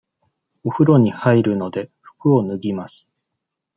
[0.63, 3.11] おふろに入るので、服を脱ぎます。